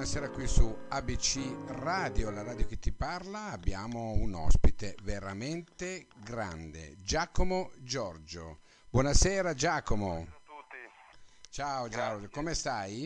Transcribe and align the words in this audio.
buonasera 0.00 0.30
qui 0.30 0.46
su 0.46 0.74
ABC 0.88 1.40
Radio, 1.66 2.30
la 2.30 2.42
radio 2.42 2.64
che 2.64 2.78
ti 2.78 2.90
parla. 2.90 3.50
Abbiamo 3.50 4.12
un 4.12 4.32
ospite 4.32 4.96
veramente 5.02 6.06
grande, 6.24 6.96
Giacomo 7.02 7.70
Giorgio. 7.76 8.60
Buonasera 8.88 9.52
Giacomo. 9.52 10.24
Ciao 10.24 10.24
a 10.24 10.40
tutti. 10.42 10.76
Ciao 11.50 11.88
Giacomo, 11.88 12.28
come 12.30 12.54
stai? 12.54 13.02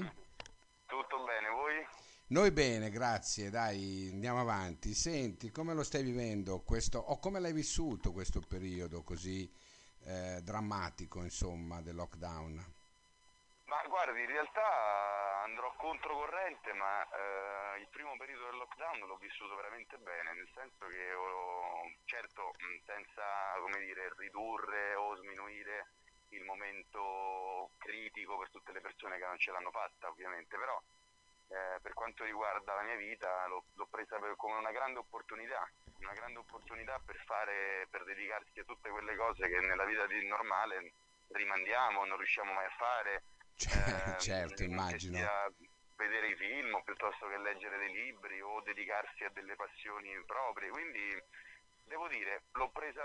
Tutto 0.86 1.24
bene, 1.24 1.48
voi? 1.48 1.84
Noi 2.28 2.52
bene, 2.52 2.90
grazie, 2.90 3.50
dai, 3.50 4.10
andiamo 4.12 4.38
avanti. 4.38 4.94
Senti, 4.94 5.50
come 5.50 5.74
lo 5.74 5.82
stai 5.82 6.04
vivendo 6.04 6.60
questo, 6.60 7.00
o 7.00 7.18
come 7.18 7.40
l'hai 7.40 7.52
vissuto 7.52 8.12
questo 8.12 8.38
periodo 8.38 9.02
così 9.02 9.52
eh, 10.04 10.38
drammatico, 10.44 11.24
insomma, 11.24 11.82
del 11.82 11.96
lockdown? 11.96 12.64
Ma 13.74 13.82
guardi, 13.88 14.20
in 14.20 14.28
realtà 14.28 15.42
andrò 15.42 15.74
controcorrente, 15.74 16.72
ma 16.74 17.02
eh, 17.02 17.80
il 17.80 17.88
primo 17.90 18.16
periodo 18.16 18.44
del 18.46 18.58
lockdown 18.58 19.00
l'ho 19.00 19.16
vissuto 19.16 19.56
veramente 19.56 19.96
bene, 19.98 20.32
nel 20.32 20.48
senso 20.54 20.86
che 20.86 21.12
ho, 21.12 21.90
certo 22.04 22.52
senza 22.86 23.24
dire, 23.78 24.14
ridurre 24.16 24.94
o 24.94 25.16
sminuire 25.16 25.90
il 26.28 26.44
momento 26.44 27.70
critico 27.78 28.38
per 28.38 28.50
tutte 28.50 28.70
le 28.70 28.80
persone 28.80 29.18
che 29.18 29.26
non 29.26 29.38
ce 29.38 29.50
l'hanno 29.50 29.72
fatta, 29.72 30.06
ovviamente, 30.08 30.56
però 30.56 30.80
eh, 31.48 31.80
per 31.82 31.94
quanto 31.94 32.22
riguarda 32.22 32.74
la 32.74 32.82
mia 32.82 32.96
vita 32.96 33.44
l'ho, 33.48 33.64
l'ho 33.74 33.88
presa 33.90 34.20
per- 34.20 34.36
come 34.36 34.54
una 34.54 34.70
grande 34.70 35.00
opportunità, 35.00 35.68
una 35.98 36.12
grande 36.12 36.38
opportunità 36.38 37.00
per 37.04 37.16
fare, 37.26 37.88
per 37.90 38.04
dedicarsi 38.04 38.60
a 38.60 38.64
tutte 38.64 38.88
quelle 38.90 39.16
cose 39.16 39.48
che 39.48 39.58
nella 39.58 39.84
vita 39.84 40.06
normale 40.28 40.92
rimandiamo, 41.32 42.04
non 42.04 42.16
riusciamo 42.16 42.52
mai 42.52 42.66
a 42.66 42.74
fare. 42.78 43.22
Cioè, 43.56 43.72
ehm, 43.72 44.18
certo, 44.18 44.62
immagino. 44.62 45.18
vedere 45.96 46.28
i 46.28 46.36
film 46.36 46.82
piuttosto 46.84 47.28
che 47.28 47.38
leggere 47.38 47.78
dei 47.78 47.92
libri 47.92 48.40
o 48.40 48.60
dedicarsi 48.62 49.24
a 49.24 49.30
delle 49.30 49.54
passioni 49.56 50.10
proprie. 50.26 50.70
Quindi 50.70 51.22
devo 51.84 52.08
dire, 52.08 52.44
l'ho 52.52 52.70
presa 52.70 53.02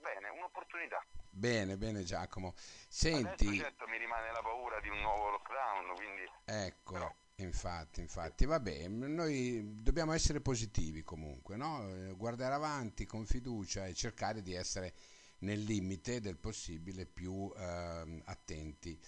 bene, 0.00 0.28
un'opportunità. 0.28 1.04
Bene, 1.30 1.76
bene 1.76 2.02
Giacomo. 2.02 2.48
Adesso 2.48 2.74
Senti, 2.88 3.56
certo 3.58 3.86
mi 3.88 3.98
rimane 3.98 4.32
la 4.32 4.40
paura 4.40 4.80
di 4.80 4.88
un 4.88 5.00
nuovo 5.00 5.30
lockdown, 5.30 5.94
quindi 5.94 6.22
ecco, 6.44 6.92
però- 6.92 7.14
infatti, 7.36 8.00
infatti, 8.00 8.46
vabbè, 8.46 8.88
noi 8.88 9.82
dobbiamo 9.82 10.12
essere 10.12 10.40
positivi 10.40 11.02
comunque, 11.02 11.56
no? 11.56 11.86
Eh, 11.88 12.12
Guardare 12.12 12.54
avanti 12.54 13.04
con 13.04 13.26
fiducia 13.26 13.86
e 13.86 13.94
cercare 13.94 14.42
di 14.42 14.54
essere 14.54 14.94
nel 15.40 15.60
limite 15.62 16.20
del 16.20 16.38
possibile 16.38 17.04
più 17.04 17.52
ehm, 17.54 18.22
attenti. 18.24 18.98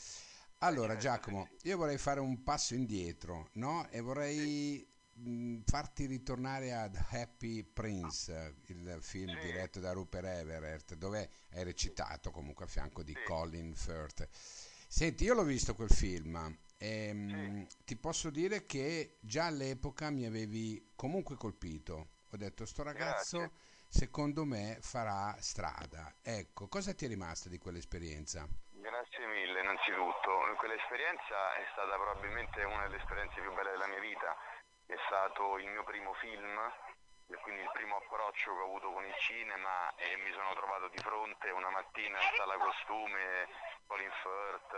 Allora, 0.58 0.94
certo, 0.94 0.98
Giacomo, 0.98 1.48
io 1.62 1.76
vorrei 1.76 1.98
fare 1.98 2.20
un 2.20 2.42
passo 2.42 2.74
indietro, 2.74 3.48
no? 3.54 3.88
E 3.90 4.00
vorrei 4.00 4.84
mh, 5.12 5.60
farti 5.64 6.06
ritornare 6.06 6.72
ad 6.72 6.96
Happy 7.10 7.62
Prince, 7.62 8.56
il 8.66 8.98
film 9.00 9.34
Sì. 9.34 9.38
diretto 9.38 9.78
da 9.78 9.92
Rupert 9.92 10.26
Everett, 10.26 10.94
dove 10.94 11.30
hai 11.50 11.62
recitato 11.62 12.30
comunque 12.32 12.64
a 12.64 12.68
fianco 12.68 13.02
di 13.04 13.12
Sì. 13.14 13.20
Colin 13.22 13.74
Firth. 13.74 14.28
Senti, 14.88 15.24
io 15.24 15.34
l'ho 15.34 15.44
visto 15.44 15.74
quel 15.74 15.90
film 15.90 16.58
e 16.76 17.12
mh, 17.12 17.66
ti 17.84 17.96
posso 17.96 18.30
dire 18.30 18.66
che 18.66 19.18
già 19.20 19.46
all'epoca 19.46 20.10
mi 20.10 20.24
avevi 20.24 20.90
comunque 20.96 21.36
colpito. 21.36 22.08
Ho 22.30 22.36
detto, 22.36 22.66
sto 22.66 22.82
ragazzo 22.82 23.52
Grazie. 23.52 23.52
secondo 23.88 24.44
me 24.44 24.78
farà 24.80 25.36
strada. 25.40 26.16
Ecco, 26.20 26.68
cosa 26.68 26.92
ti 26.94 27.04
è 27.04 27.08
rimasto 27.08 27.48
di 27.48 27.58
quell'esperienza? 27.58 28.48
Grazie 28.88 29.26
mille 29.26 29.60
innanzitutto, 29.60 30.54
quell'esperienza 30.56 31.52
è 31.56 31.66
stata 31.72 31.94
probabilmente 31.96 32.64
una 32.64 32.84
delle 32.84 32.96
esperienze 32.96 33.38
più 33.38 33.52
belle 33.52 33.72
della 33.72 33.86
mia 33.86 34.00
vita, 34.00 34.34
è 34.86 34.96
stato 35.04 35.58
il 35.58 35.68
mio 35.68 35.84
primo 35.84 36.14
film, 36.14 36.56
e 37.28 37.36
quindi 37.42 37.60
il 37.60 37.70
primo 37.74 37.96
approccio 37.96 38.54
che 38.54 38.60
ho 38.60 38.64
avuto 38.64 38.90
con 38.90 39.04
il 39.04 39.14
cinema 39.16 39.94
e 39.96 40.16
mi 40.16 40.32
sono 40.32 40.54
trovato 40.54 40.88
di 40.88 40.96
fronte 41.04 41.50
una 41.50 41.68
mattina 41.68 42.16
in 42.16 42.30
sala 42.34 42.56
costume 42.56 43.46
Colin 43.86 44.10
Firth, 44.22 44.76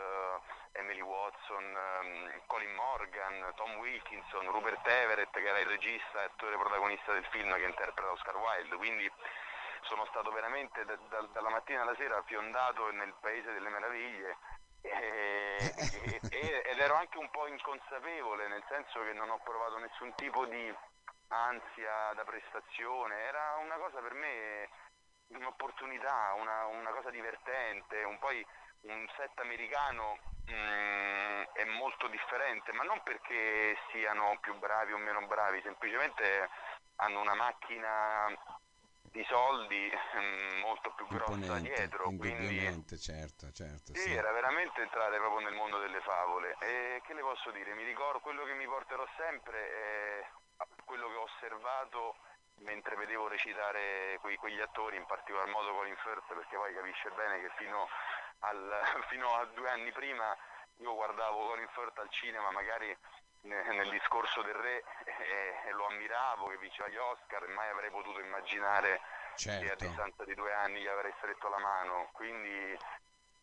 Emily 0.72 1.02
Watson, 1.02 1.64
ehm, 1.64 2.42
Colin 2.46 2.74
Morgan, 2.74 3.52
Tom 3.54 3.76
Wilkinson, 3.76 4.50
Rupert 4.50 4.84
Everett 4.88 5.30
che 5.30 5.46
era 5.46 5.60
il 5.60 5.66
regista 5.66 6.22
e 6.22 6.24
attore 6.24 6.58
protagonista 6.58 7.12
del 7.12 7.26
film 7.26 7.54
che 7.54 7.62
interpreta 7.64 8.10
Oscar 8.10 8.36
Wilde, 8.36 8.74
quindi 8.74 9.12
sono 9.82 10.06
stato 10.06 10.30
veramente 10.32 10.84
da- 10.84 10.98
da- 11.08 11.28
dalla 11.32 11.50
mattina 11.50 11.82
alla 11.82 11.94
sera 11.96 12.22
fiondato 12.24 12.90
nel 12.92 13.14
paese 13.20 13.52
delle 13.52 13.68
meraviglie 13.68 14.36
e- 14.82 15.74
e- 16.30 16.62
ed 16.64 16.78
ero 16.78 16.94
anche 16.94 17.18
un 17.18 17.30
po' 17.30 17.46
inconsapevole, 17.46 18.48
nel 18.48 18.64
senso 18.68 19.02
che 19.02 19.12
non 19.12 19.30
ho 19.30 19.38
provato 19.42 19.78
nessun 19.78 20.14
tipo 20.14 20.46
di 20.46 20.74
ansia 21.28 22.12
da 22.14 22.24
prestazione, 22.24 23.22
era 23.22 23.56
una 23.56 23.76
cosa 23.76 24.00
per 24.00 24.14
me, 24.14 24.68
un'opportunità, 25.28 26.34
una, 26.34 26.66
una 26.66 26.90
cosa 26.90 27.10
divertente, 27.10 28.02
un 28.02 28.18
poi 28.18 28.44
un 28.82 29.06
set 29.16 29.38
americano 29.40 30.18
mm, 30.50 31.42
è 31.52 31.64
molto 31.64 32.08
differente, 32.08 32.72
ma 32.72 32.82
non 32.82 33.00
perché 33.02 33.76
siano 33.90 34.38
più 34.40 34.58
bravi 34.58 34.92
o 34.92 34.98
meno 34.98 35.26
bravi, 35.26 35.60
semplicemente 35.62 36.48
hanno 36.96 37.20
una 37.20 37.34
macchina 37.34 38.26
di 39.10 39.24
soldi 39.28 39.90
mm, 40.16 40.60
molto 40.60 40.92
più 40.94 41.06
grossa 41.08 41.58
dietro, 41.58 42.04
quindi 42.04 42.60
certo, 42.96 43.50
certo, 43.50 43.92
sì, 43.94 44.00
sì. 44.00 44.14
era 44.14 44.30
veramente 44.30 44.80
entrare 44.82 45.18
proprio 45.18 45.40
nel 45.40 45.54
mondo 45.54 45.78
delle 45.78 46.00
favole. 46.00 46.56
E 46.60 47.00
che 47.04 47.14
le 47.14 47.20
posso 47.20 47.50
dire? 47.50 47.74
Mi 47.74 47.84
ricordo 47.84 48.20
quello 48.20 48.44
che 48.44 48.54
mi 48.54 48.66
porterò 48.66 49.04
sempre 49.16 49.58
è 49.58 50.30
quello 50.84 51.08
che 51.08 51.16
ho 51.16 51.22
osservato 51.22 52.16
mentre 52.60 52.94
vedevo 52.96 53.26
recitare 53.26 54.18
quei- 54.20 54.36
quegli 54.36 54.60
attori, 54.60 54.96
in 54.96 55.06
particolar 55.06 55.48
modo 55.48 55.72
Colin 55.74 55.96
Firth, 55.96 56.26
perché 56.28 56.56
poi 56.56 56.74
capisce 56.74 57.10
bene 57.10 57.40
che 57.40 57.50
fino, 57.56 57.88
al- 58.40 58.80
fino 59.08 59.34
a 59.34 59.44
due 59.46 59.70
anni 59.70 59.90
prima 59.92 60.36
io 60.76 60.94
guardavo 60.94 61.46
Colin 61.48 61.68
Firth 61.68 61.98
al 61.98 62.10
cinema, 62.10 62.50
magari 62.50 62.96
nel 63.42 63.90
discorso 63.90 64.42
del 64.42 64.54
re, 64.54 64.82
e, 65.04 65.68
e 65.68 65.72
lo 65.72 65.86
ammiravo, 65.86 66.48
che 66.48 66.58
vinceva 66.58 66.88
gli 66.88 66.96
Oscar, 66.96 67.46
mai 67.48 67.68
avrei 67.70 67.90
potuto 67.90 68.20
immaginare 68.20 69.00
che 69.56 69.70
a 69.70 69.74
Certo. 69.74 69.76
distanza 69.76 70.24
di 70.24 70.34
due 70.34 70.52
anni 70.52 70.80
gli 70.80 70.86
avrei 70.86 71.12
stretto 71.18 71.48
la 71.48 71.58
mano. 71.58 72.10
Quindi 72.12 72.76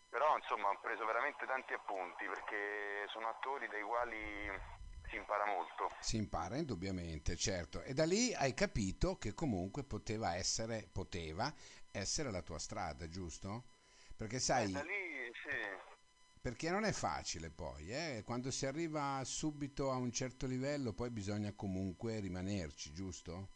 però 0.10 0.36
insomma 0.38 0.70
ho 0.70 0.80
preso 0.80 1.06
veramente 1.06 1.46
tanti 1.46 1.74
appunti 1.74 2.26
perché 2.26 3.08
sono 3.10 3.28
attori 3.30 3.68
dai 3.68 3.84
quali 3.84 4.50
si 5.10 5.16
impara 5.18 5.46
molto. 5.46 5.90
Si 6.00 6.16
impara 6.18 6.58
indubbiamente, 6.58 7.36
certo. 7.36 7.82
E 7.84 7.94
da 7.94 8.06
lì 8.06 8.34
hai 8.34 8.54
capito 8.56 9.18
che 9.18 9.34
comunque 9.34 9.84
poteva 9.84 10.36
essere, 10.36 10.88
poteva 10.92 11.54
essere 11.92 12.32
la 12.32 12.42
tua 12.42 12.60
strada, 12.60 13.08
giusto? 13.10 13.66
Perché 14.16 14.40
E 14.56 14.68
sai, 14.68 14.74
da 14.74 14.82
lì 14.84 15.32
sì, 15.42 15.50
perché 16.48 16.72
non 16.72 16.86
è 16.86 16.94
facile 16.94 17.50
poi, 17.50 17.92
eh? 17.92 18.24
Quando 18.24 18.52
si 18.52 18.66
arriva 18.66 19.20
subito 19.26 19.92
a 19.92 19.98
un 19.98 20.14
certo 20.14 20.48
livello, 20.48 20.94
poi 20.94 21.10
bisogna 21.10 21.52
comunque 21.54 22.22
rimanerci, 22.22 22.94
giusto? 22.94 23.50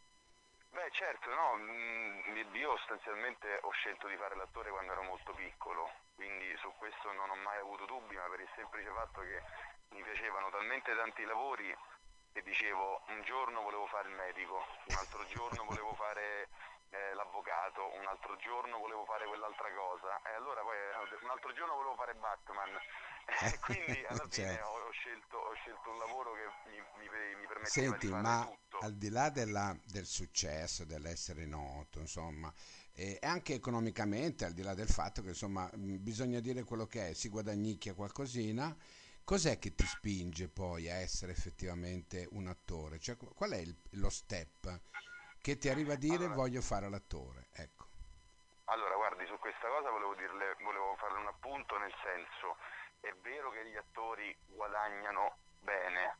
beh 0.71 0.91
certo, 0.91 1.29
no, 1.33 1.55
mm, 1.55 2.51
io 2.51 2.75
sostanzialmente 2.83 3.47
ho 3.63 3.71
scelto 3.71 4.09
di 4.09 4.17
fare 4.17 4.35
l'attore 4.35 4.71
quando 4.71 4.91
ero 4.91 5.03
molto 5.03 5.31
piccolo, 5.31 5.89
quindi 6.15 6.53
su 6.57 6.67
questo 6.75 7.13
non 7.13 7.29
ho 7.29 7.35
mai 7.35 7.59
avuto 7.59 7.85
dubbi, 7.85 8.15
ma 8.15 8.27
per 8.27 8.41
il 8.41 8.51
semplice 8.55 8.91
fatto 8.91 9.21
che 9.21 9.39
mi 9.95 10.03
piacevano 10.03 10.49
talmente 10.49 10.93
tanti 10.93 11.23
lavori 11.23 11.73
che 12.33 12.43
dicevo 12.43 13.03
un 13.07 13.23
giorno 13.23 13.61
volevo 13.61 13.87
fare 13.87 14.09
il 14.09 14.15
medico, 14.15 14.67
un 14.91 14.95
altro 14.99 15.25
giorno 15.27 15.63
volevo 15.63 15.93
fare 15.95 16.49
eh, 16.91 17.13
l'avvocato, 17.13 17.95
un 17.95 18.05
altro 18.05 18.35
giorno 18.37 18.77
volevo 18.79 19.05
fare 19.05 19.25
quell'altra 19.25 19.71
cosa 19.71 20.21
e 20.23 20.33
allora 20.35 20.61
poi 20.61 20.75
un 21.21 21.29
altro 21.29 21.53
giorno 21.53 21.75
volevo 21.75 21.95
fare 21.95 22.13
Batman 22.15 22.80
e 23.39 23.59
quindi 23.59 24.05
alla 24.05 24.27
fine 24.27 24.59
Certo. 24.59 24.67
ho, 24.67 24.91
scelto, 24.91 25.37
ho 25.37 25.53
scelto 25.55 25.89
un 25.89 25.97
lavoro 25.97 26.33
che 26.33 26.69
mi, 26.69 26.77
mi, 26.99 27.35
mi 27.35 27.47
permetteva 27.47 27.95
Senti, 27.95 28.07
di 28.07 28.07
fare 28.07 28.23
ma 28.23 28.39
tutto. 28.39 28.77
al 28.79 28.95
di 28.95 29.09
là 29.09 29.29
della- 29.29 29.77
del 29.85 30.05
successo, 30.05 30.83
dell'essere 30.85 31.45
noto, 31.45 31.99
insomma, 31.99 32.51
e 32.93 33.17
anche 33.21 33.53
economicamente, 33.53 34.45
al 34.45 34.53
di 34.53 34.61
là 34.63 34.73
del 34.73 34.89
fatto 34.89 35.21
che, 35.21 35.29
insomma, 35.29 35.69
bisogna 35.75 36.39
dire 36.39 36.63
quello 36.63 36.87
che 36.87 37.09
è, 37.09 37.13
si 37.13 37.29
guadagnicchia 37.29 37.93
qualcosina, 37.93 38.75
cos'è 39.23 39.59
che 39.59 39.75
ti 39.75 39.85
spinge 39.85 40.49
poi 40.49 40.89
a 40.89 40.95
essere 40.95 41.31
effettivamente 41.31 42.27
un 42.31 42.47
attore? 42.47 42.99
Cioè, 42.99 43.15
qu- 43.17 43.33
qual 43.35 43.51
è 43.51 43.57
il- 43.57 43.75
lo 43.91 44.09
step 44.09 44.79
che 45.41 45.57
ti 45.57 45.69
arriva 45.69 45.93
a 45.93 45.95
dire 45.97 46.25
Allora. 46.25 46.35
voglio 46.35 46.61
fare 46.61 46.89
l'attore? 46.89 47.47
Ecco. 47.53 47.87
Allora, 48.65 48.95
guardi, 48.95 49.25
su 49.27 49.37
questa 49.39 49.67
cosa 49.67 49.89
volevo 49.91 50.15
dirle, 50.15 50.55
volevo 50.63 50.95
farle 50.95 51.19
un 51.19 51.27
appunto 51.27 51.77
nel 51.77 51.93
senso, 52.01 52.55
è 53.01 53.13
vero 53.21 53.51
che 53.51 53.65
gli 53.65 53.75
attori 53.75 54.35
guadagnano 54.47 55.37
bene, 55.59 56.17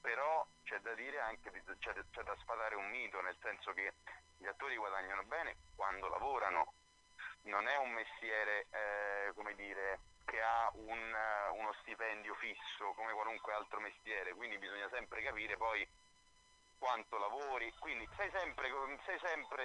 però 0.00 0.46
c'è 0.64 0.78
da 0.80 0.94
dire 0.94 1.20
anche, 1.20 1.50
c'è, 1.50 1.94
c'è 2.10 2.22
da 2.22 2.36
sfatare 2.40 2.74
un 2.76 2.88
mito, 2.90 3.20
nel 3.20 3.36
senso 3.40 3.72
che 3.72 3.94
gli 4.38 4.46
attori 4.46 4.76
guadagnano 4.76 5.24
bene 5.24 5.56
quando 5.74 6.08
lavorano, 6.08 6.72
non 7.42 7.66
è 7.66 7.76
un 7.76 7.92
mestiere, 7.92 8.66
eh, 8.70 9.32
come 9.34 9.54
dire, 9.54 10.00
che 10.24 10.40
ha 10.40 10.70
un, 10.74 11.14
uno 11.52 11.72
stipendio 11.80 12.34
fisso 12.34 12.92
come 12.94 13.12
qualunque 13.12 13.52
altro 13.52 13.80
mestiere, 13.80 14.34
quindi 14.34 14.58
bisogna 14.58 14.88
sempre 14.90 15.22
capire 15.22 15.56
poi 15.56 15.86
quanto 16.78 17.16
lavori, 17.16 17.72
quindi 17.78 18.06
sei 18.16 18.30
sempre, 18.30 18.70
sei 19.06 19.18
sempre 19.18 19.64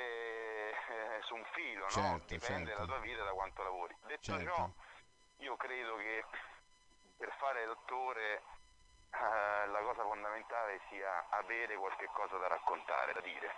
eh, 0.69 1.21
su 1.23 1.35
un 1.35 1.43
filo, 1.53 1.83
no? 1.83 1.89
Certo, 1.89 2.25
dipende 2.27 2.67
certo. 2.67 2.79
la 2.79 2.87
tua 2.87 2.99
vita 2.99 3.23
da 3.23 3.31
quanto 3.31 3.63
lavori. 3.63 3.95
Detto 4.05 4.21
Certo. 4.21 4.53
ciò, 4.55 4.69
io 5.39 5.55
credo 5.55 5.95
che 5.97 6.23
per 7.17 7.31
fare 7.37 7.65
l'attore 7.65 8.41
eh, 9.11 9.67
la 9.67 9.79
cosa 9.81 10.03
fondamentale 10.03 10.81
sia 10.89 11.25
avere 11.29 11.75
qualche 11.75 12.07
cosa 12.13 12.37
da 12.37 12.47
raccontare, 12.47 13.13
da 13.13 13.21
dire. 13.21 13.55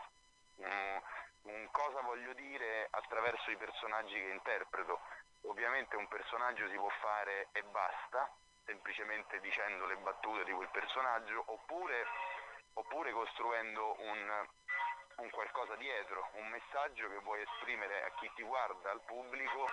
Mm, 0.61 0.97
un 1.43 1.67
cosa 1.71 2.01
voglio 2.01 2.33
dire 2.33 2.87
attraverso 2.91 3.51
i 3.51 3.57
personaggi 3.57 4.13
che 4.13 4.29
interpreto. 4.29 4.99
Ovviamente 5.43 5.95
un 5.95 6.07
personaggio 6.07 6.69
si 6.69 6.75
può 6.75 6.89
fare 7.01 7.47
e 7.51 7.63
basta, 7.63 8.29
semplicemente 8.65 9.39
dicendo 9.39 9.85
le 9.85 9.97
battute 9.97 10.43
di 10.43 10.51
quel 10.51 10.69
personaggio, 10.69 11.43
oppure, 11.47 12.05
oppure 12.73 13.11
costruendo 13.11 13.95
un, 13.99 14.47
un 15.15 15.29
qualcosa 15.31 15.75
dietro, 15.75 16.29
un 16.33 16.47
messaggio 16.49 17.09
che 17.09 17.19
vuoi 17.19 17.41
esprimere 17.41 18.03
a 18.03 18.11
chi 18.19 18.31
ti 18.35 18.43
guarda, 18.43 18.91
al 18.91 19.01
pubblico, 19.01 19.67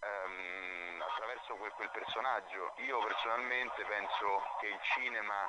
ehm, 0.00 1.02
attraverso 1.02 1.54
quel, 1.56 1.72
quel 1.72 1.90
personaggio. 1.90 2.74
Io 2.78 2.98
personalmente 3.04 3.84
penso 3.84 4.42
che 4.60 4.66
il 4.68 4.80
cinema 4.94 5.48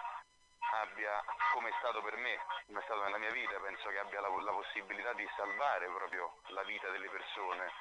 abbia, 0.81 1.21
come 1.53 1.69
è 1.69 1.73
stato 1.79 2.01
per 2.01 2.15
me, 2.17 2.37
come 2.67 2.79
è 2.79 2.83
stato 2.83 3.03
nella 3.03 3.17
mia 3.17 3.31
vita, 3.31 3.59
penso 3.59 3.89
che 3.89 3.99
abbia 3.99 4.21
la, 4.21 4.29
la 4.29 4.51
possibilità 4.51 5.13
di 5.13 5.27
salvare 5.35 5.87
proprio 5.87 6.39
la 6.47 6.63
vita 6.63 6.89
delle 6.89 7.09
persone. 7.09 7.71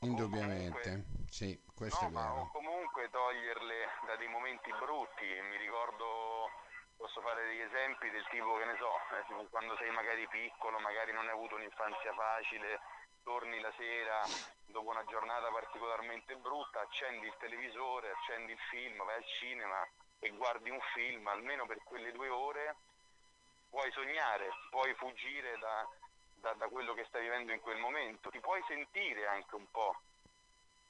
Indubbiamente, 0.00 1.04
sì, 1.28 1.60
questo 1.74 2.04
No, 2.04 2.08
è 2.08 2.10
ma 2.10 2.30
o 2.30 2.34
vero. 2.34 2.50
comunque 2.52 3.10
toglierle 3.10 3.88
da 4.06 4.16
dei 4.16 4.28
momenti 4.28 4.72
brutti. 4.78 5.24
Mi 5.24 5.56
ricordo, 5.56 6.50
posso 6.96 7.20
fare 7.20 7.44
degli 7.46 7.60
esempi 7.60 8.08
del 8.10 8.24
tipo 8.30 8.56
che 8.58 8.64
ne 8.64 8.76
so, 8.76 8.92
eh, 9.16 9.48
quando 9.50 9.76
sei 9.76 9.90
magari 9.90 10.26
piccolo, 10.28 10.78
magari 10.78 11.12
non 11.12 11.26
hai 11.26 11.32
avuto 11.32 11.56
un'infanzia 11.56 12.12
facile, 12.14 12.80
torni 13.28 13.60
la 13.60 13.70
sera 13.76 14.22
dopo 14.64 14.88
una 14.88 15.04
giornata 15.04 15.50
particolarmente 15.50 16.34
brutta, 16.36 16.80
accendi 16.80 17.26
il 17.26 17.34
televisore, 17.38 18.10
accendi 18.10 18.52
il 18.52 18.58
film, 18.70 19.04
vai 19.04 19.16
al 19.16 19.26
cinema 19.38 19.86
e 20.18 20.30
guardi 20.30 20.70
un 20.70 20.80
film, 20.94 21.26
almeno 21.26 21.66
per 21.66 21.76
quelle 21.84 22.10
due 22.12 22.30
ore 22.30 22.74
puoi 23.68 23.92
sognare, 23.92 24.48
puoi 24.70 24.94
fuggire 24.94 25.58
da, 25.58 25.86
da- 26.36 26.54
da 26.54 26.68
quello 26.68 26.94
che 26.94 27.04
stai 27.04 27.20
vivendo 27.20 27.52
in 27.52 27.60
quel 27.60 27.76
momento, 27.76 28.30
ti 28.30 28.40
puoi 28.40 28.64
sentire 28.66 29.26
anche 29.26 29.54
un 29.56 29.70
po' 29.70 29.94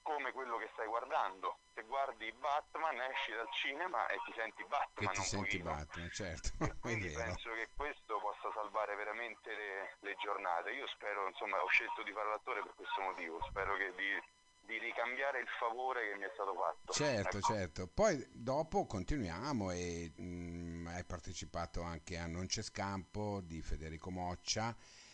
come 0.09 0.33
quello 0.33 0.57
che 0.57 0.71
stai 0.73 0.87
guardando. 0.87 1.59
Se 1.75 1.83
guardi 1.83 2.33
Batman 2.33 2.99
esci 3.13 3.33
dal 3.33 3.49
cinema 3.53 4.07
e 4.09 4.17
ti 4.25 4.33
senti 4.35 4.65
Batman 4.65 5.13
ti 5.13 5.19
un 5.21 5.25
senti 5.25 5.59
pochino. 5.61 5.77
Batman, 5.77 6.11
certo, 6.11 6.49
E 6.65 6.75
quindi 6.81 7.11
penso 7.13 7.53
che 7.53 7.69
questo 7.77 8.19
possa 8.19 8.51
salvare 8.55 8.97
veramente 8.97 9.55
le, 9.55 9.97
le 10.01 10.17
giornate. 10.17 10.71
Io 10.71 10.87
spero, 10.89 11.29
insomma, 11.29 11.63
ho 11.63 11.69
scelto 11.69 12.03
di 12.03 12.13
fare 12.13 12.31
l'attore 12.31 12.63
per 12.63 12.73
questo 12.75 13.01
motivo, 13.03 13.39
spero 13.49 13.77
che 13.77 13.93
di, 13.95 14.17
di 14.65 14.79
ricambiare 14.79 15.41
il 15.41 15.49
favore 15.59 16.09
che 16.09 16.17
mi 16.17 16.25
è 16.25 16.31
stato 16.33 16.55
fatto. 16.55 16.93
Certo, 16.93 17.37
Ecco. 17.37 17.47
certo. 17.47 17.87
Poi 17.87 18.27
dopo 18.33 18.87
continuiamo 18.87 19.71
e 19.73 20.13
mm, 20.19 20.87
hai 20.89 21.05
partecipato 21.05 21.83
anche 21.83 22.17
a 22.17 22.27
Non 22.27 22.47
c'è 22.47 22.63
scampo 22.63 23.41
di 23.43 23.61
Federico 23.61 24.11
Moccia 24.11 24.71
e 24.71 25.08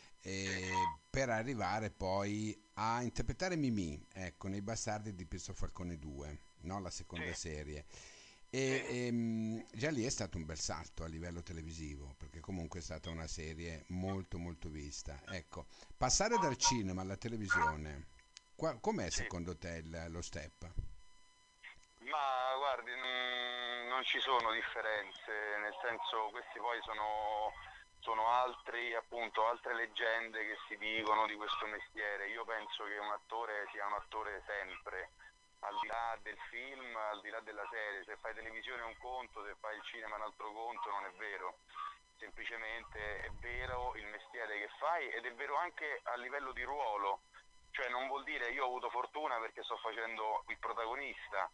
per 1.10 1.28
arrivare 1.28 1.90
poi 1.90 2.58
a 2.74 3.02
interpretare 3.02 3.56
Mimì, 3.56 4.02
ecco, 4.12 4.48
nei 4.48 4.62
Bastardi 4.62 5.14
di 5.14 5.26
Pisto 5.26 5.52
Falcone 5.52 5.98
2, 5.98 6.38
no? 6.62 6.80
La 6.80 6.90
seconda 6.90 7.32
Sì. 7.34 7.48
serie. 7.48 7.84
E, 8.48 9.06
ehm, 9.06 9.66
già 9.72 9.90
lì 9.90 10.04
è 10.04 10.08
stato 10.10 10.38
un 10.38 10.44
bel 10.46 10.58
salto 10.58 11.04
a 11.04 11.08
livello 11.08 11.42
televisivo, 11.42 12.14
perché 12.16 12.40
comunque 12.40 12.78
è 12.78 12.82
stata 12.82 13.10
una 13.10 13.26
serie 13.26 13.84
molto 13.88 14.38
molto 14.38 14.70
vista. 14.70 15.20
Ecco, 15.26 15.66
passare 15.96 16.38
dal 16.38 16.56
cinema 16.56 17.02
alla 17.02 17.16
televisione, 17.16 18.06
qua- 18.54 18.78
com'è 18.78 19.10
Sì. 19.10 19.22
secondo 19.22 19.58
te 19.58 19.82
il- 19.84 20.06
lo 20.08 20.22
step? 20.22 20.72
Ma 21.98 22.54
guardi, 22.56 22.90
mm, 22.92 23.88
non 23.88 24.02
ci 24.04 24.20
sono 24.20 24.52
differenze, 24.52 25.32
nel 25.60 25.74
senso 25.82 26.28
questi 26.30 26.58
poi 26.58 26.78
sono, 26.82 27.50
sono 28.04 28.28
altri, 28.28 28.94
appunto, 28.94 29.48
altre 29.48 29.74
leggende 29.74 30.46
che 30.46 30.58
si 30.68 30.76
dicono 30.76 31.26
di 31.26 31.34
questo 31.36 31.64
mestiere. 31.66 32.28
Io 32.28 32.44
penso 32.44 32.84
che 32.84 32.98
un 32.98 33.10
attore 33.10 33.66
sia 33.72 33.86
un 33.86 33.94
attore 33.94 34.42
sempre, 34.44 35.08
al 35.60 35.74
di 35.80 35.86
là 35.86 36.18
del 36.20 36.36
film, 36.50 36.94
al 36.96 37.22
di 37.22 37.30
là 37.30 37.40
della 37.40 37.66
serie. 37.70 38.04
Se 38.04 38.18
fai 38.18 38.34
televisione 38.34 38.82
è 38.82 38.84
un 38.84 38.98
conto, 38.98 39.42
se 39.42 39.56
fai 39.58 39.76
il 39.76 39.82
cinema 39.84 40.16
è 40.16 40.18
un 40.18 40.24
altro 40.24 40.52
conto, 40.52 40.90
non 40.90 41.06
è 41.06 41.10
vero. 41.16 41.56
Semplicemente 42.18 43.20
è 43.22 43.30
vero 43.40 43.94
il 43.96 44.06
mestiere 44.06 44.58
che 44.58 44.68
fai 44.78 45.08
ed 45.08 45.24
è 45.24 45.32
vero 45.32 45.56
anche 45.56 46.02
a 46.04 46.16
livello 46.16 46.52
di 46.52 46.62
ruolo. 46.62 47.20
Cioè 47.70 47.88
non 47.88 48.06
vuol 48.06 48.22
dire 48.24 48.50
io 48.50 48.64
ho 48.64 48.68
avuto 48.68 48.90
fortuna 48.90 49.38
perché 49.38 49.64
sto 49.64 49.78
facendo 49.78 50.44
il 50.48 50.58
protagonista, 50.58 51.50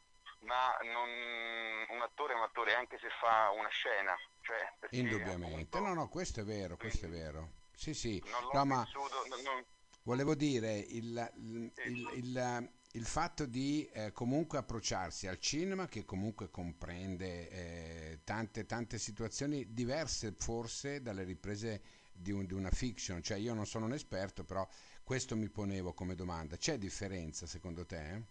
ma 0.51 0.77
non- 0.83 1.87
un 1.97 2.03
attore 2.03 2.33
è 2.35 2.37
un 2.37 2.43
attore 2.43 2.75
anche 2.75 2.99
se 2.99 3.09
fa 3.21 3.51
una 3.51 3.69
scena. 3.69 4.17
Cioè, 4.43 4.99
Indubbiamente, 4.99 5.77
appunto, 5.77 5.81
no, 5.81 5.95
no, 5.95 6.09
questo 6.09 6.41
è 6.41 6.45
vero, 6.45 6.77
questo 6.77 7.07
è 7.07 7.09
vero. 7.09 7.53
Sì, 7.73 7.95
sì, 7.95 8.21
Non 8.27 8.43
l'ho 8.43 8.51
no, 8.55 8.65
ma 8.65 8.83
vissuto, 8.83 9.25
non- 9.45 9.65
volevo 10.03 10.35
dire 10.35 10.77
il, 10.79 11.33
il- 11.37 11.73
il- 11.85 12.11
il- 12.15 12.73
il 12.95 13.07
fatto 13.07 13.47
di 13.47 13.89
eh, 13.93 14.11
comunque 14.13 14.59
approcciarsi 14.59 15.29
al 15.29 15.39
cinema 15.39 15.87
che 15.87 16.05
comunque 16.05 16.51
comprende 16.51 17.49
eh, 17.49 18.21
tante, 18.25 18.67
tante 18.67 18.99
situazioni 18.99 19.73
diverse 19.73 20.35
forse 20.37 21.01
dalle 21.01 21.23
riprese 21.23 21.83
di, 22.13 22.33
un- 22.33 22.45
di 22.47 22.53
una 22.55 22.71
fiction, 22.71 23.23
cioè 23.23 23.39
io 23.39 23.55
non 23.55 23.67
sono 23.67 23.85
un 23.85 23.93
esperto, 23.93 24.45
però 24.45 24.67
questo 25.05 25.37
mi 25.37 25.49
ponevo 25.49 25.93
come 25.95 26.17
domanda. 26.17 26.57
C'è 26.57 26.77
differenza 26.79 27.47
secondo 27.47 27.87
te? 27.87 28.25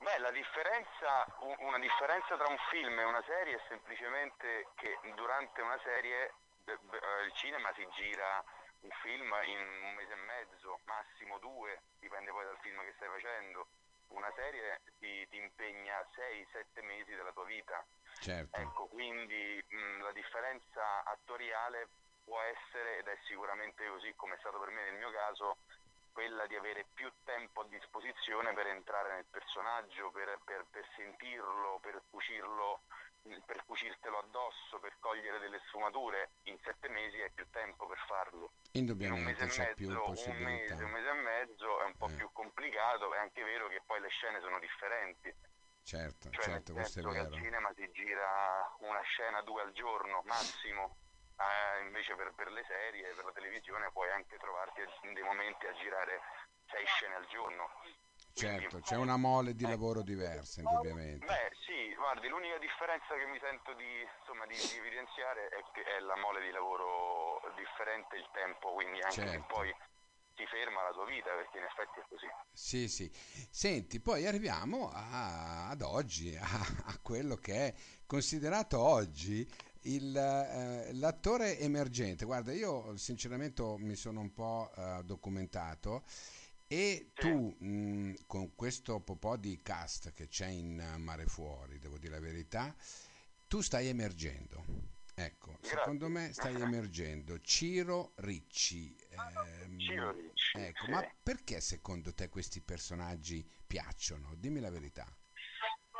Beh, 0.00 0.18
la 0.18 0.30
differenza, 0.30 1.26
una 1.58 1.78
differenza 1.78 2.34
tra 2.36 2.48
un 2.48 2.56
film 2.70 2.98
e 2.98 3.04
una 3.04 3.22
serie 3.26 3.56
è 3.56 3.60
semplicemente 3.68 4.68
che 4.74 4.98
durante 5.14 5.60
una 5.60 5.78
serie 5.84 6.32
eh, 6.64 7.24
il 7.26 7.32
cinema 7.34 7.70
si 7.74 7.86
gira 7.92 8.42
un 8.80 8.90
film 9.02 9.30
in 9.44 9.58
un 9.84 9.94
mese 9.94 10.12
e 10.12 10.16
mezzo, 10.16 10.80
massimo 10.84 11.38
due, 11.38 11.82
dipende 11.98 12.30
poi 12.30 12.44
dal 12.44 12.58
film 12.60 12.80
che 12.80 12.94
stai 12.96 13.08
facendo. 13.08 13.66
Una 14.08 14.32
serie 14.34 14.80
ti, 14.98 15.28
ti 15.28 15.36
impegna 15.36 16.00
6-7 16.16 16.82
mesi 16.82 17.14
della 17.14 17.32
tua 17.32 17.44
vita. 17.44 17.84
Certo, 18.20 18.58
Ecco, 18.58 18.86
quindi 18.86 19.62
mh, 19.68 20.02
la 20.02 20.12
differenza 20.12 21.04
attoriale 21.04 21.88
può 22.24 22.40
essere, 22.40 22.98
ed 22.98 23.06
è 23.06 23.18
sicuramente 23.26 23.86
così 23.86 24.14
come 24.16 24.34
è 24.34 24.38
stato 24.38 24.58
per 24.58 24.70
me 24.70 24.82
nel 24.84 24.98
mio 24.98 25.10
caso, 25.10 25.58
quella 26.12 26.46
di 26.46 26.56
avere 26.56 26.86
più 26.94 27.10
tempo 27.24 27.62
a 27.62 27.66
disposizione 27.68 28.52
per 28.52 28.66
entrare 28.66 29.14
nel 29.14 29.26
personaggio, 29.30 30.10
per, 30.10 30.38
per- 30.44 30.66
per 30.70 30.86
sentirlo, 30.96 31.78
per 31.80 32.02
cucirlo, 32.10 32.82
per 33.44 33.64
cucirtelo 33.66 34.18
addosso, 34.18 34.78
per 34.80 34.96
cogliere 34.98 35.38
delle 35.38 35.60
sfumature. 35.66 36.30
In 36.44 36.58
sette 36.62 36.88
mesi 36.88 37.20
hai 37.20 37.30
più 37.30 37.46
tempo 37.50 37.86
per 37.86 37.98
farlo. 38.06 38.50
In 38.72 38.82
un 38.84 38.88
indubbiamente 38.88 39.44
mese 39.44 39.62
e 39.62 39.74
mezzo, 39.76 40.04
un 40.04 40.42
mese, 40.42 40.84
un 40.84 40.90
mese 40.90 41.08
e 41.08 41.12
mezzo 41.12 41.80
è 41.82 41.84
un 41.84 41.96
po' 41.96 42.08
Eh. 42.08 42.14
più 42.14 42.30
complicato, 42.32 43.14
è 43.14 43.18
anche 43.18 43.42
vero 43.44 43.68
che 43.68 43.82
poi 43.84 44.00
le 44.00 44.08
scene 44.08 44.40
sono 44.40 44.58
differenti. 44.58 45.34
Certo, 45.82 46.30
Cioè, 46.30 46.42
certo, 46.44 46.72
questo 46.72 47.00
è 47.00 47.02
che 47.02 47.18
al 47.18 47.28
vero. 47.28 47.42
cinema 47.42 47.72
si 47.74 47.90
gira 47.90 48.76
una 48.80 49.00
scena 49.00 49.42
due 49.42 49.62
al 49.62 49.72
giorno 49.72 50.22
massimo, 50.24 50.96
eh, 51.40 51.84
invece 51.86 52.14
per, 52.14 52.32
per 52.34 52.50
le 52.52 52.64
serie, 52.68 53.12
per 53.14 53.24
la 53.24 53.32
televisione 53.32 53.90
puoi 53.92 54.10
anche 54.10 54.36
trovarti 54.36 54.80
in 55.02 55.14
dei 55.14 55.22
momenti 55.22 55.66
a 55.66 55.72
girare 55.74 56.20
sei 56.68 56.84
scene 56.86 57.14
al 57.16 57.26
giorno. 57.28 57.68
Quindi- 57.80 57.98
Certo, 58.32 58.80
c'è 58.80 58.96
una 58.96 59.16
mole 59.16 59.54
di 59.54 59.64
Eh. 59.64 59.68
lavoro 59.68 60.02
diversa, 60.02 60.60
indubbiamente. 60.60 61.26
Beh 61.26 61.50
sì, 61.66 61.92
guardi, 61.96 62.28
l'unica 62.28 62.58
differenza 62.58 63.14
che 63.16 63.26
mi 63.26 63.38
sento 63.40 63.74
di, 63.74 64.06
insomma, 64.20 64.46
di, 64.46 64.54
di 64.54 64.76
evidenziare 64.78 65.48
è 65.48 65.60
che 65.74 65.82
è 65.82 65.98
la 66.00 66.16
mole 66.16 66.40
di 66.40 66.50
lavoro 66.50 67.40
differente, 67.56 68.16
il 68.16 68.28
tempo, 68.32 68.72
quindi 68.72 69.00
anche 69.02 69.20
che 69.24 69.30
Certo. 69.30 69.46
poi 69.48 69.74
si 70.36 70.46
ferma 70.46 70.82
la 70.84 70.92
tua 70.92 71.04
vita, 71.06 71.34
perché 71.34 71.58
in 71.58 71.64
effetti 71.64 72.00
è 72.00 72.04
così. 72.08 72.26
Sì, 72.52 72.88
sì. 72.88 73.10
Senti, 73.50 74.00
poi 74.00 74.24
arriviamo 74.26 74.90
a- 74.92 75.68
ad 75.70 75.82
oggi, 75.82 76.34
a, 76.36 76.46
a 76.86 76.98
quello 77.02 77.34
che 77.36 77.66
è 77.66 77.74
considerato 78.06 78.78
oggi 78.80 79.44
il, 79.82 80.16
eh, 80.16 80.92
l'attore 80.94 81.58
emergente. 81.58 82.24
Guarda, 82.24 82.52
io 82.52 82.96
sinceramente 82.96 83.62
mi 83.78 83.94
sono 83.96 84.20
un 84.20 84.32
po' 84.32 84.70
eh, 84.76 85.02
documentato 85.04 86.04
e 86.66 87.10
tu 87.14 87.54
mh, 87.58 88.14
con 88.26 88.54
questo 88.54 89.00
po' 89.00 89.36
di 89.36 89.60
cast 89.62 90.12
che 90.12 90.28
c'è 90.28 90.46
in 90.46 90.94
Mare 90.98 91.26
Fuori, 91.26 91.78
devo 91.78 91.98
dire 91.98 92.14
la 92.14 92.20
verità, 92.20 92.74
tu 93.48 93.60
stai 93.60 93.88
emergendo. 93.88 94.64
Ecco, 95.14 95.52
Grazie. 95.60 95.68
secondo 95.78 96.08
me 96.08 96.32
stai 96.32 96.54
emergendo. 96.60 97.40
Ciro 97.40 98.12
Ricci. 98.16 98.96
ehm, 99.10 99.78
Ciro 99.78 100.12
Ricci, 100.12 100.58
Ecco, 100.58 100.84
sì. 100.84 100.90
ma 100.90 101.04
perché 101.22 101.60
secondo 101.60 102.14
te 102.14 102.28
questi 102.28 102.60
personaggi 102.60 103.46
piacciono? 103.66 104.34
Dimmi 104.36 104.60
la 104.60 104.70
verità. 104.70 105.04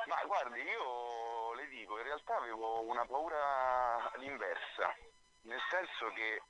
Ma 0.09 0.17
guardi, 0.27 0.59
io 0.61 0.83
dico, 1.91 1.99
in 1.99 2.05
realtà 2.05 2.37
avevo 2.37 2.83
una 2.83 3.05
paura 3.05 4.13
all'inversa, 4.13 4.95
nel 5.43 5.61
senso 5.69 6.13
che 6.13 6.43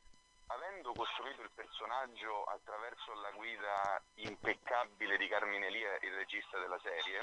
avendo 0.48 0.92
costruito 0.92 1.42
il 1.42 1.50
personaggio 1.54 2.44
attraverso 2.44 3.14
la 3.14 3.30
guida 3.30 4.02
impeccabile 4.16 5.16
di 5.16 5.28
Carmine 5.28 5.70
Lia, 5.70 5.96
il 6.02 6.14
regista 6.14 6.58
della 6.58 6.78
serie, 6.80 7.20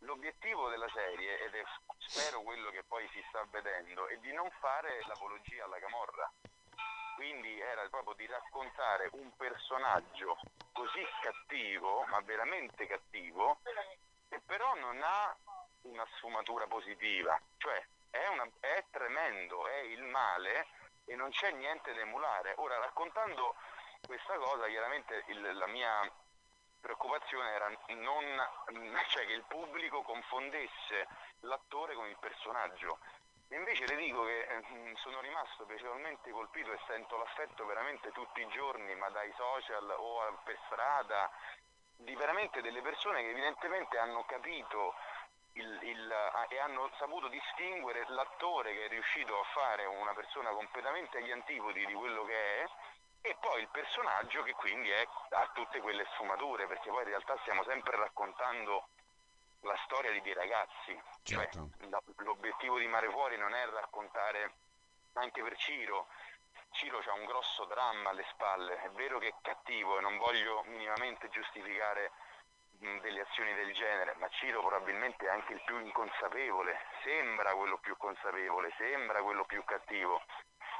l'obiettivo 0.00 0.68
della 0.68 0.88
serie, 0.88 1.38
ed 1.40 1.54
è 1.54 1.62
spero 1.98 2.42
quello 2.42 2.70
che 2.70 2.82
poi 2.82 3.08
si 3.12 3.22
sta 3.28 3.46
vedendo, 3.50 4.08
è 4.08 4.16
di 4.16 4.32
non 4.32 4.50
fare 4.58 5.02
l'apologia 5.06 5.64
alla 5.64 5.78
camorra. 5.78 6.30
Quindi 7.14 7.60
era 7.60 7.86
proprio 7.88 8.14
di 8.14 8.26
raccontare 8.26 9.10
un 9.12 9.36
personaggio 9.36 10.38
così 10.72 11.04
cattivo, 11.20 12.04
ma 12.06 12.20
veramente 12.20 12.86
cattivo, 12.86 13.58
che 14.28 14.40
però 14.46 14.74
non 14.76 15.00
ha 15.02 15.36
una 15.82 16.06
sfumatura 16.16 16.66
positiva, 16.66 17.40
cioè 17.58 17.84
è, 18.10 18.26
una, 18.28 18.48
è 18.60 18.84
tremendo, 18.90 19.66
è 19.66 19.78
il 19.80 20.02
male 20.02 20.66
e 21.04 21.16
non 21.16 21.30
c'è 21.30 21.50
niente 21.52 21.94
da 21.94 22.00
emulare. 22.00 22.54
Ora, 22.56 22.78
raccontando 22.78 23.54
questa 24.06 24.34
cosa, 24.36 24.66
chiaramente 24.66 25.24
il, 25.28 25.56
la 25.56 25.66
mia 25.66 26.10
preoccupazione 26.80 27.50
era 27.50 27.68
non, 27.88 28.24
cioè 29.08 29.26
che 29.26 29.32
il 29.32 29.44
pubblico 29.46 30.02
confondesse 30.02 31.06
l'attore 31.40 31.94
con 31.94 32.06
il 32.06 32.16
personaggio. 32.18 32.98
Invece 33.50 33.86
le 33.86 33.96
dico 33.96 34.24
che 34.24 34.40
eh, 34.42 34.94
sono 34.96 35.20
rimasto 35.20 35.64
piacevolmente 35.64 36.30
colpito 36.30 36.70
e 36.70 36.78
sento 36.86 37.16
l'affetto 37.16 37.64
veramente 37.64 38.12
tutti 38.12 38.42
i 38.42 38.48
giorni, 38.48 38.94
ma 38.96 39.08
dai 39.08 39.32
social 39.36 39.88
o 39.96 40.38
per 40.44 40.58
strada, 40.66 41.30
di 41.96 42.14
veramente 42.14 42.60
delle 42.60 42.82
persone 42.82 43.22
che 43.22 43.30
evidentemente 43.30 43.98
hanno 43.98 44.24
capito 44.24 44.94
il, 45.58 45.78
il, 45.82 46.14
e 46.48 46.58
hanno 46.60 46.90
saputo 46.98 47.28
distinguere 47.28 48.04
l'attore 48.08 48.72
che 48.74 48.84
è 48.86 48.88
riuscito 48.88 49.38
a 49.38 49.44
fare 49.52 49.84
una 49.84 50.14
persona 50.14 50.50
completamente 50.50 51.18
agli 51.18 51.32
antipodi 51.32 51.84
di 51.84 51.92
quello 51.92 52.24
che 52.24 52.62
è 52.62 52.68
e 53.20 53.36
poi 53.40 53.60
il 53.62 53.68
personaggio 53.68 54.42
che 54.42 54.52
quindi 54.52 54.88
è, 54.90 55.06
ha 55.30 55.50
tutte 55.52 55.80
quelle 55.80 56.06
sfumature, 56.12 56.66
perché 56.66 56.88
poi 56.88 57.02
in 57.02 57.08
realtà 57.08 57.36
stiamo 57.40 57.64
sempre 57.64 57.96
raccontando 57.96 58.88
la 59.62 59.76
storia 59.84 60.12
di 60.12 60.20
dei 60.20 60.34
ragazzi. 60.34 60.98
Cioè, 61.22 61.48
certo. 61.50 61.70
Cioè, 61.80 62.24
l'obiettivo 62.24 62.78
di 62.78 62.86
Mare 62.86 63.10
Fuori 63.10 63.36
non 63.36 63.54
è 63.54 63.66
raccontare 63.66 64.54
anche 65.14 65.42
per 65.42 65.56
Ciro. 65.56 66.06
Ciro 66.70 66.98
ha 66.98 67.12
un 67.14 67.24
grosso 67.24 67.64
dramma 67.64 68.10
alle 68.10 68.24
spalle, 68.30 68.82
è 68.82 68.90
vero 68.90 69.18
che 69.18 69.28
è 69.28 69.34
cattivo 69.42 69.98
e 69.98 70.00
non 70.00 70.16
voglio 70.18 70.62
minimamente 70.66 71.28
giustificare 71.28 72.12
delle 72.78 73.20
azioni 73.20 73.54
del 73.54 73.72
genere, 73.72 74.14
ma 74.18 74.28
Ciro 74.28 74.60
probabilmente 74.60 75.26
è 75.26 75.30
anche 75.30 75.54
il 75.54 75.62
più 75.64 75.78
inconsapevole, 75.78 76.78
sembra 77.02 77.54
quello 77.54 77.78
più 77.78 77.96
consapevole, 77.96 78.72
sembra 78.76 79.22
quello 79.22 79.44
più 79.44 79.64
cattivo, 79.64 80.22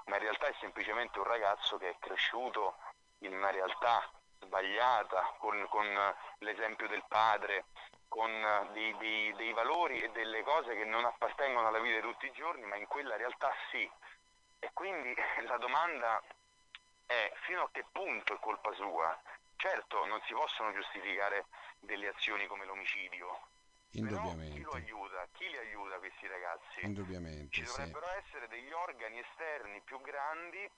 ma 0.07 0.17
in 0.17 0.23
realtà 0.23 0.47
è 0.47 0.55
semplicemente 0.61 1.19
un 1.19 1.25
ragazzo 1.25 1.77
che 1.77 1.91
è 1.91 1.97
cresciuto 1.99 2.77
in 3.21 3.35
una 3.35 3.51
realtà 3.51 4.09
sbagliata, 4.41 5.35
con, 5.39 5.67
con 5.69 6.15
l'esempio 6.39 6.87
del 6.87 7.05
padre, 7.09 7.67
con 8.07 8.31
dei, 8.73 8.97
dei, 8.99 9.35
dei, 9.35 9.53
valori 9.53 10.01
e 10.01 10.11
delle 10.11 10.43
cose 10.43 10.75
che 10.75 10.85
non 10.85 11.05
appartengono 11.05 11.67
alla 11.67 11.81
vita 11.81 11.97
di 11.97 12.03
tutti 12.03 12.27
i 12.27 12.33
giorni, 12.33 12.65
ma 12.65 12.77
in 12.77 12.87
quella 12.87 13.17
realtà 13.17 13.53
sì. 13.71 13.91
E 14.61 14.71
quindi 14.73 15.15
la 15.47 15.57
domanda 15.59 16.23
è 17.07 17.33
fino 17.45 17.63
a 17.63 17.71
che 17.71 17.85
punto 17.91 18.35
è 18.35 18.39
colpa 18.39 18.73
sua? 18.75 19.17
Certo, 19.57 20.07
non 20.07 20.21
si 20.27 20.35
possono 20.35 20.73
giustificare 20.73 21.47
delle 21.81 22.09
azioni 22.09 22.47
come 22.47 22.65
l'omicidio. 22.65 23.47
Indubbiamente. 23.93 24.55
chi 24.55 24.61
lo 24.63 24.71
aiuta? 24.73 25.27
Chi 25.33 25.49
li 25.49 25.57
aiuta 25.57 25.99
questi 25.99 26.27
ragazzi? 26.27 26.85
Indubbiamente. 26.85 27.49
Ci 27.51 27.63
dovrebbero 27.63 28.07
sì. 28.07 28.17
essere 28.27 28.49
degli 28.49 28.73
organi 28.73 29.19
esterni 29.19 29.81
più 29.83 30.01
grandi 30.03 30.71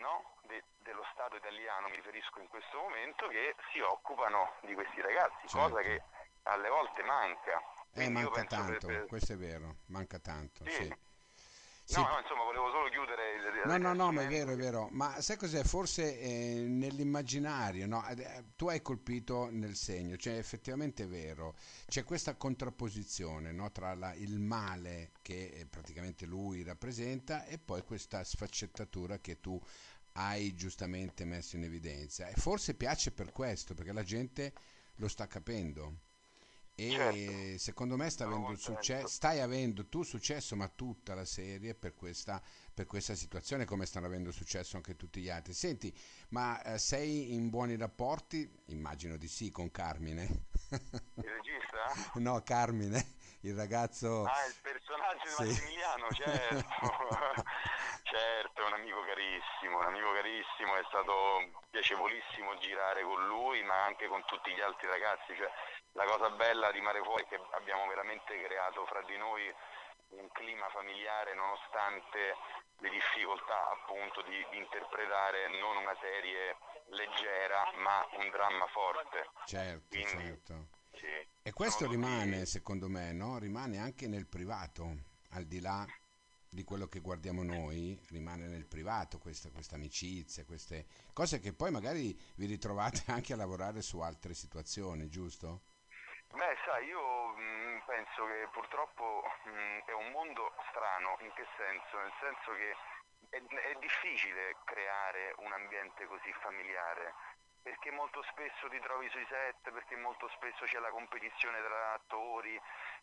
no? 0.00 0.36
De, 0.46 0.64
dello 0.82 1.04
Stato 1.12 1.36
italiano, 1.36 1.88
mi 1.88 1.96
riferisco 1.96 2.40
in 2.40 2.48
questo 2.48 2.78
momento, 2.78 3.28
che 3.28 3.54
si 3.72 3.80
occupano 3.80 4.56
di 4.62 4.74
questi 4.74 5.00
ragazzi, 5.00 5.46
certo. 5.46 5.68
cosa 5.68 5.80
che 5.82 6.02
alle 6.44 6.68
volte 6.68 7.02
manca. 7.02 7.62
Eh, 7.92 8.08
manca 8.08 8.44
tanto, 8.44 8.86
per... 8.86 9.06
questo 9.06 9.34
è 9.34 9.36
vero, 9.36 9.76
manca 9.86 10.18
tanto. 10.18 10.64
Sì. 10.64 10.84
sì. 10.84 10.94
Sì. 11.90 12.00
No, 12.00 12.06
no, 12.06 12.18
insomma, 12.20 12.44
volevo 12.44 12.70
solo 12.70 12.88
chiudere 12.88 13.34
il 13.34 13.68
No, 13.68 13.76
no, 13.76 13.92
no, 13.92 14.12
ma 14.12 14.22
è 14.22 14.28
vero, 14.28 14.52
è 14.52 14.56
vero. 14.56 14.88
Ma 14.92 15.20
sai 15.20 15.36
cos'è? 15.36 15.64
Forse 15.64 16.20
eh, 16.20 16.64
nell'immaginario, 16.68 17.88
no? 17.88 18.06
Eh, 18.06 18.44
tu 18.54 18.68
hai 18.68 18.80
colpito 18.80 19.48
nel 19.50 19.74
segno, 19.74 20.16
cioè 20.16 20.34
effettivamente 20.34 21.02
è 21.02 21.08
vero. 21.08 21.56
C'è 21.88 22.04
questa 22.04 22.36
contrapposizione 22.36 23.50
no? 23.50 23.72
tra 23.72 23.94
la, 23.94 24.14
il 24.14 24.38
male 24.38 25.10
che 25.20 25.66
praticamente 25.68 26.26
lui 26.26 26.62
rappresenta 26.62 27.44
e 27.46 27.58
poi 27.58 27.82
questa 27.82 28.22
sfaccettatura 28.22 29.18
che 29.18 29.40
tu 29.40 29.60
hai 30.12 30.54
giustamente 30.54 31.24
messo 31.24 31.56
in 31.56 31.64
evidenza. 31.64 32.28
E 32.28 32.34
forse 32.34 32.74
piace 32.74 33.10
per 33.10 33.32
questo, 33.32 33.74
perché 33.74 33.92
la 33.92 34.04
gente 34.04 34.52
lo 34.94 35.08
sta 35.08 35.26
capendo 35.26 36.02
e 36.80 36.90
certo. 36.92 37.58
secondo 37.58 37.96
me 37.96 38.08
sta 38.08 38.24
avendo 38.24 38.56
successo, 38.56 39.06
stai 39.06 39.40
avendo 39.40 39.86
tu 39.86 40.02
successo 40.02 40.56
ma 40.56 40.66
tutta 40.68 41.14
la 41.14 41.26
serie 41.26 41.74
per 41.74 41.94
questa, 41.94 42.40
per 42.72 42.86
questa, 42.86 43.14
situazione 43.14 43.66
come 43.66 43.84
stanno 43.84 44.06
avendo 44.06 44.30
successo 44.32 44.76
anche 44.76 44.96
tutti 44.96 45.20
gli 45.20 45.28
altri 45.28 45.52
senti 45.52 45.94
ma 46.28 46.62
eh, 46.62 46.78
sei 46.78 47.34
in 47.34 47.50
buoni 47.50 47.76
rapporti 47.76 48.50
immagino 48.66 49.18
di 49.18 49.28
sì 49.28 49.50
con 49.50 49.70
Carmine 49.70 50.22
il 50.70 51.24
regista? 51.24 52.12
no 52.20 52.40
Carmine 52.42 53.18
il 53.40 53.54
ragazzo 53.54 54.24
ah 54.24 54.46
il 54.46 54.54
personaggio 54.62 55.44
di 55.44 55.52
sì. 55.52 55.60
Massimiliano 55.60 56.08
certo 56.12 56.64
certo 58.10 58.62
è 58.62 58.66
un 58.66 58.74
amico 58.74 59.00
carissimo 59.06 59.78
un 59.78 59.86
amico 59.86 60.12
carissimo 60.12 60.74
è 60.74 60.84
stato 60.90 61.46
piacevolissimo 61.70 62.58
girare 62.58 63.02
con 63.02 63.26
lui 63.26 63.62
ma 63.62 63.84
anche 63.84 64.08
con 64.08 64.24
tutti 64.26 64.50
gli 64.52 64.60
altri 64.60 64.88
ragazzi 64.88 65.34
cioè 65.36 65.50
la 65.92 66.04
cosa 66.04 66.30
bella 66.30 66.70
di 66.72 66.80
Mare 66.80 67.02
Fuori 67.02 67.24
è 67.24 67.28
che 67.28 67.40
abbiamo 67.52 67.86
veramente 67.86 68.34
creato 68.42 68.84
fra 68.86 69.02
di 69.02 69.16
noi 69.16 69.46
un 70.10 70.28
clima 70.32 70.68
familiare 70.70 71.34
nonostante 71.34 72.34
le 72.78 72.90
difficoltà 72.90 73.70
appunto 73.70 74.22
di, 74.22 74.44
di, 74.50 74.58
interpretare 74.58 75.48
non 75.60 75.76
una 75.76 75.94
serie 76.00 76.56
leggera 76.90 77.70
ma 77.78 78.04
un 78.18 78.28
dramma 78.30 78.66
forte. 78.66 79.28
Certo, 79.44 79.86
Quindi, 79.90 80.24
certo. 80.24 80.68
Sì, 80.92 81.28
e 81.42 81.52
questo 81.52 81.86
rimane 81.86 82.38
tutti... 82.38 82.46
secondo 82.46 82.88
me, 82.88 83.12
no? 83.12 83.38
rimane 83.38 83.78
anche 83.78 84.08
nel 84.08 84.26
privato, 84.26 84.84
al 85.32 85.44
di 85.44 85.60
là 85.60 85.86
di 86.50 86.64
quello 86.64 86.88
che 86.88 86.98
guardiamo 86.98 87.44
noi, 87.44 87.96
rimane 88.08 88.48
nel 88.48 88.66
privato 88.66 89.18
questa, 89.18 89.50
questa 89.50 89.76
amicizia, 89.76 90.44
queste 90.44 90.86
cose 91.12 91.38
che 91.38 91.52
poi 91.52 91.70
magari 91.70 92.18
vi 92.34 92.46
ritrovate 92.46 93.04
anche 93.14 93.32
a 93.32 93.36
lavorare 93.36 93.82
su 93.82 94.00
altre 94.00 94.34
situazioni, 94.34 95.08
giusto? 95.08 95.62
Beh, 96.34 96.56
sai, 96.64 96.86
io 96.86 97.34
mh, 97.34 97.42
mm, 97.42 97.78
penso 97.86 98.26
che 98.26 98.48
purtroppo 98.52 99.22
mh, 99.44 99.50
mm, 99.50 99.78
è 99.86 99.92
un 99.92 100.10
mondo 100.10 100.52
strano, 100.70 101.16
in 101.20 101.32
che 101.34 101.46
senso? 101.56 101.98
Nel 101.98 102.14
senso 102.18 102.50
che 102.54 102.70
è, 103.30 103.38
è 103.38 103.78
difficile 103.78 104.56
creare 104.64 105.34
un 105.38 105.52
ambiente 105.52 106.06
così 106.06 106.32
familiare, 106.42 107.14
perché 107.62 107.90
molto 107.90 108.22
spesso 108.30 108.68
ti 108.68 108.80
trovi 108.80 109.08
sui 109.10 109.26
set, 109.28 109.70
perché 109.70 109.96
molto 109.96 110.28
spesso 110.28 110.64
c'è 110.64 110.78
la 110.78 110.90
competizione 110.90 111.58
tra 111.62 111.92
attori, 111.92 112.60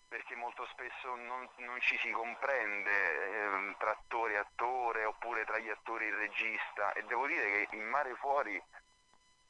perché 0.07 0.35
molto 0.35 0.65
spesso 0.67 1.15
non, 1.15 1.47
non 1.57 1.79
ci 1.81 1.97
si 1.97 2.09
comprende 2.11 2.91
eh, 2.91 3.75
tra 3.77 3.91
attore 3.91 4.33
e 4.33 4.37
attore 4.37 5.05
oppure 5.05 5.45
tra 5.45 5.57
gli 5.57 5.69
attori 5.69 6.05
e 6.05 6.09
il 6.09 6.15
regista. 6.15 6.93
E 6.93 7.03
devo 7.03 7.27
dire 7.27 7.65
che 7.65 7.75
in 7.75 7.83
Mare 7.87 8.15
Fuori 8.15 8.61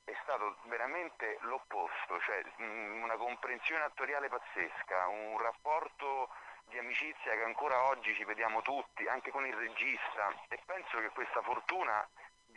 è 0.04 0.16
stato 0.24 0.58
veramente 0.64 1.38
l'opposto, 1.42 2.20
cioè 2.22 2.42
mm, 2.62 3.04
una 3.04 3.18
comprensione 3.18 3.84
attoriale 3.84 4.30
pazzesca, 4.30 5.08
un 5.08 5.38
rapporto 5.38 6.30
di 6.70 6.78
amicizia 6.78 7.34
che 7.34 7.44
ancora 7.44 7.88
oggi 7.88 8.14
ci 8.16 8.24
vediamo 8.26 8.62
tutti, 8.62 9.08
anche 9.08 9.32
con 9.32 9.46
il 9.46 9.56
regista. 9.56 10.34
E 10.48 10.60
penso 10.66 11.00
che 11.00 11.10
questa 11.10 11.42
fortuna 11.42 12.08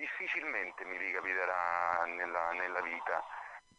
difficilmente 0.00 0.84
mi 0.84 0.96
ricapiterà 0.96 2.04
nella, 2.06 2.52
nella 2.52 2.80
vita. 2.80 3.20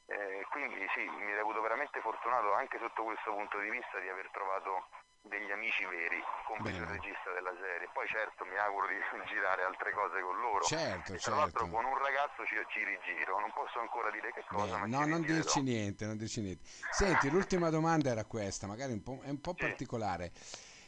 Eh, 0.06 0.46
quindi 0.52 0.86
sì, 0.94 1.02
mi 1.02 1.34
reputo 1.34 1.62
veramente 1.62 2.00
fortunato 2.02 2.54
anche 2.54 2.78
sotto 2.78 3.04
questo 3.04 3.34
punto 3.34 3.58
di 3.60 3.70
vista 3.70 3.98
di 4.00 4.10
aver 4.10 4.30
trovato 4.32 4.86
degli 5.22 5.52
amici 5.52 5.86
veri, 5.86 6.18
compreso 6.46 6.82
il 6.82 6.90
regista 6.90 7.32
della 7.32 7.54
serie. 7.58 7.90
Poi 7.94 8.08
certo 8.08 8.46
mi 8.46 8.58
auguro 8.58 8.88
di 8.88 8.98
girare 9.32 9.64
altre 9.64 9.94
cose 9.94 10.22
con 10.22 10.38
loro. 10.38 10.64
Certo, 10.66 11.14
e, 11.14 11.18
tra 11.18 11.34
certo. 11.34 11.40
l'altro 11.40 11.68
con 11.70 11.86
un 11.86 11.98
ragazzo 11.98 12.46
ci, 12.46 12.56
ci, 12.70 12.84
rigiro, 12.84 13.40
non 13.40 13.52
posso 13.54 13.80
ancora 13.80 14.12
dire 14.12 14.32
che 14.34 14.44
cosa. 14.46 14.78
Beh, 14.78 14.88
no, 14.88 15.06
non 15.06 15.22
dirci 15.22 15.62
niente, 15.62 16.06
non 16.06 16.18
dirci 16.18 16.42
niente. 16.42 16.64
Senti, 16.92 17.30
l'ultima 17.30 17.70
domanda 17.70 18.10
era 18.12 18.26
questa, 18.26 18.68
magari 18.68 18.94
un 18.94 19.02
è 19.24 19.30
un 19.30 19.42
po' 19.42 19.56
sì. 19.58 19.66
particolare. 19.66 20.32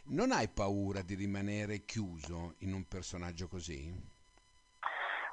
Non 0.06 0.34
hai 0.34 0.50
paura 0.50 1.02
di 1.02 1.16
rimanere 1.16 1.86
chiuso 1.86 2.56
in 2.60 2.74
un 2.74 2.86
personaggio 2.86 3.48
così? 3.48 4.13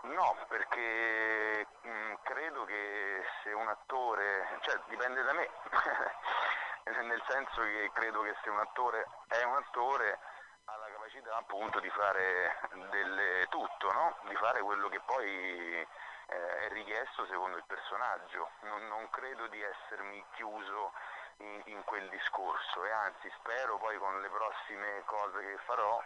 No, 0.02 0.36
perché 0.48 1.66
mh, 1.82 2.14
credo 2.22 2.64
che 2.64 3.22
se 3.42 3.52
un 3.52 3.68
attore, 3.68 4.58
cioè 4.62 4.80
dipende 4.86 5.22
da 5.22 5.32
me, 5.32 5.48
nel 7.02 7.22
senso 7.28 7.62
che 7.62 7.90
credo 7.92 8.22
che 8.22 8.34
se 8.42 8.50
un 8.50 8.58
attore 8.58 9.06
è 9.28 9.42
un 9.42 9.56
attore 9.56 10.18
ha 10.64 10.76
la 10.76 10.90
capacità 10.92 11.36
appunto 11.36 11.80
di 11.80 11.90
fare 11.90 12.58
delle, 12.90 13.46
tutto, 13.48 13.92
no? 13.92 14.16
di 14.28 14.34
fare 14.36 14.60
quello 14.60 14.88
che 14.88 15.00
poi 15.00 15.86
eh, 16.30 16.56
è 16.66 16.68
richiesto 16.70 17.26
secondo 17.26 17.56
il 17.56 17.64
personaggio. 17.66 18.50
Non, 18.62 18.86
non 18.86 19.08
credo 19.10 19.46
di 19.48 19.60
essermi 19.60 20.24
chiuso 20.32 20.92
in, 21.38 21.62
in, 21.66 21.84
quel 21.84 22.08
discorso 22.08 22.84
e 22.84 22.90
anzi 22.90 23.30
spero 23.38 23.78
poi 23.78 23.96
con 23.98 24.20
le 24.20 24.28
prossime 24.28 25.02
cose 25.06 25.40
che 25.40 25.58
farò 25.64 26.02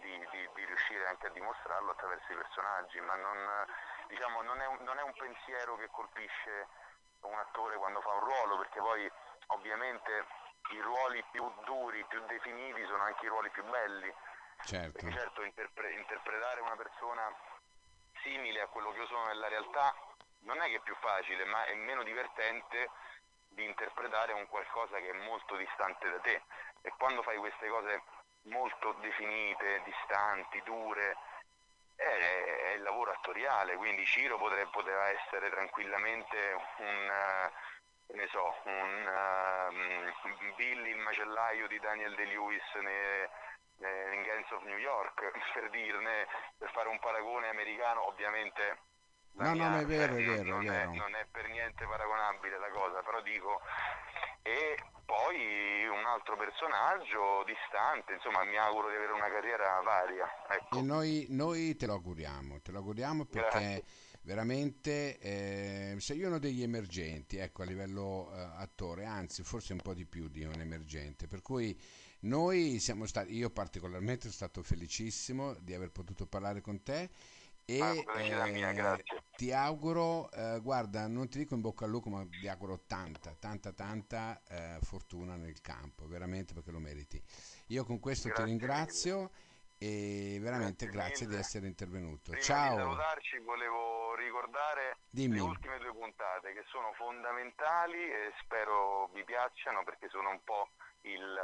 di, 0.00 0.28
di, 0.30 0.48
di 0.54 0.64
riuscire 0.64 1.06
anche 1.06 1.26
a 1.26 1.30
dimostrarlo 1.30 1.90
attraverso 1.90 2.32
i 2.32 2.36
personaggi, 2.36 3.00
ma 3.00 3.14
non, 3.14 3.66
diciamo, 4.08 4.42
non, 4.42 4.60
è 4.60 4.66
un, 4.66 4.78
non 4.80 4.98
è 4.98 5.02
un 5.02 5.12
pensiero 5.12 5.76
che 5.76 5.88
colpisce 5.90 6.68
un 7.20 7.38
attore 7.38 7.76
quando 7.76 8.00
fa 8.00 8.12
un 8.12 8.20
ruolo, 8.20 8.58
perché 8.58 8.78
poi 8.80 9.10
ovviamente 9.48 10.26
i 10.70 10.80
ruoli 10.80 11.24
più 11.30 11.50
duri, 11.64 12.04
più 12.04 12.20
definiti 12.26 12.84
sono 12.86 13.02
anche 13.02 13.26
i 13.26 13.28
ruoli 13.28 13.50
più 13.50 13.64
belli. 13.64 14.12
Certo, 14.64 14.92
perché 14.92 15.12
certo 15.12 15.42
interpre- 15.42 15.92
interpretare 15.92 16.60
una 16.60 16.76
persona 16.76 17.32
simile 18.22 18.62
a 18.62 18.66
quello 18.66 18.90
che 18.92 19.00
io 19.00 19.06
sono 19.06 19.26
nella 19.26 19.48
realtà 19.48 19.94
non 20.40 20.60
è 20.60 20.66
che 20.66 20.76
è 20.76 20.80
più 20.80 20.94
facile, 20.96 21.44
ma 21.44 21.64
è 21.64 21.74
meno 21.74 22.02
divertente 22.02 22.90
di 23.48 23.64
interpretare 23.64 24.32
un 24.32 24.46
qualcosa 24.48 24.96
che 24.98 25.10
è 25.10 25.24
molto 25.24 25.56
distante 25.56 26.10
da 26.10 26.20
te. 26.20 26.42
E 26.82 26.92
quando 26.96 27.22
fai 27.22 27.36
queste 27.38 27.68
cose 27.68 28.02
molto 28.46 28.92
definite, 29.00 29.82
distanti, 29.84 30.60
dure, 30.64 31.16
è, 31.94 32.02
è 32.02 32.70
il 32.74 32.82
lavoro 32.82 33.12
attoriale, 33.12 33.76
quindi 33.76 34.04
Ciro 34.04 34.36
potrebbe, 34.36 34.70
poteva 34.70 35.08
essere 35.08 35.50
tranquillamente 35.50 36.36
un, 36.78 37.50
ne 38.08 38.26
so, 38.28 38.54
un 38.64 39.64
um, 39.70 40.54
Billy 40.54 40.90
il 40.90 40.98
macellaio 40.98 41.66
di 41.66 41.78
Daniel 41.80 42.14
De-Lewis 42.14 42.62
in 42.74 44.22
Gangs 44.22 44.50
of 44.52 44.62
New 44.64 44.78
York, 44.78 45.32
per 45.52 45.70
dirne, 45.70 46.26
per 46.58 46.70
fare 46.70 46.88
un 46.88 46.98
paragone 46.98 47.48
americano, 47.48 48.06
ovviamente 48.06 48.78
no, 49.32 49.54
no, 49.54 49.78
è 49.78 49.84
vero, 49.84 50.14
è 50.14 50.24
vero, 50.24 50.42
non, 50.44 50.64
è 50.64 50.70
vero. 50.70 50.92
È, 50.92 50.94
non 50.94 51.14
è 51.14 51.26
per 51.30 51.48
niente 51.48 51.86
paragonabile 51.86 52.58
la 52.58 52.70
cosa, 52.70 53.02
però 53.02 53.20
dico, 53.20 53.60
e 54.46 54.78
poi 55.04 55.86
un 55.88 56.04
altro 56.06 56.36
personaggio 56.36 57.42
distante, 57.44 58.14
insomma 58.14 58.44
mi 58.44 58.56
auguro 58.56 58.90
di 58.90 58.94
avere 58.94 59.12
una 59.12 59.28
carriera 59.28 59.80
varia. 59.80 60.26
Ecco. 60.48 60.78
E 60.78 60.82
noi, 60.82 61.26
noi, 61.30 61.74
te 61.74 61.86
lo 61.86 61.94
auguriamo, 61.94 62.60
te 62.60 62.70
lo 62.70 62.78
auguriamo 62.78 63.24
perché 63.24 63.58
Grazie. 63.58 63.84
veramente 64.22 65.18
eh, 65.18 65.96
sei 65.98 66.22
uno 66.22 66.38
degli 66.38 66.62
emergenti, 66.62 67.38
ecco, 67.38 67.62
a 67.62 67.64
livello 67.64 68.30
eh, 68.32 68.38
attore, 68.58 69.04
anzi 69.04 69.42
forse 69.42 69.72
un 69.72 69.80
po' 69.80 69.94
di 69.94 70.06
più 70.06 70.28
di 70.28 70.44
un 70.44 70.60
emergente, 70.60 71.26
per 71.26 71.42
cui 71.42 71.76
noi 72.20 72.78
siamo 72.78 73.04
stati, 73.06 73.34
io 73.34 73.50
particolarmente 73.50 74.22
sono 74.22 74.32
stato 74.32 74.62
felicissimo 74.62 75.54
di 75.54 75.74
aver 75.74 75.90
potuto 75.90 76.26
parlare 76.26 76.60
con 76.60 76.82
te 76.84 77.10
e 77.68 77.82
ah, 77.82 78.46
mia, 78.46 78.94
eh, 78.94 79.04
ti 79.34 79.50
auguro, 79.50 80.30
eh, 80.30 80.60
guarda, 80.62 81.08
non 81.08 81.28
ti 81.28 81.38
dico 81.38 81.54
in 81.54 81.60
bocca 81.60 81.84
al 81.84 81.90
lupo, 81.90 82.08
ma 82.08 82.24
ti 82.24 82.46
auguro 82.46 82.78
tanta, 82.86 83.34
tanta, 83.34 83.72
tanta 83.72 84.40
eh, 84.48 84.78
fortuna 84.82 85.34
nel 85.34 85.60
campo, 85.60 86.06
veramente 86.06 86.54
perché 86.54 86.70
lo 86.70 86.78
meriti. 86.78 87.20
Io 87.68 87.84
con 87.84 87.98
questo 87.98 88.28
grazie 88.28 88.44
ti 88.44 88.50
ringrazio 88.50 89.16
mille. 89.78 90.36
e 90.36 90.38
veramente 90.40 90.86
grazie, 90.86 91.26
grazie 91.26 91.26
di 91.26 91.34
essere 91.34 91.66
intervenuto. 91.66 92.30
Prima 92.30 92.40
Ciao. 92.40 92.76
Di 92.76 92.82
salutarci 92.82 93.38
volevo 93.40 94.14
ricordare 94.14 94.98
Dimmi. 95.10 95.34
le 95.34 95.40
ultime 95.40 95.78
due 95.78 95.92
puntate 95.92 96.52
che 96.52 96.62
sono 96.68 96.92
fondamentali 96.92 97.98
e 97.98 98.32
spero 98.42 99.10
vi 99.12 99.24
piacciono 99.24 99.82
perché 99.82 100.08
sono 100.08 100.30
un 100.30 100.40
po' 100.44 100.68
il, 101.00 101.36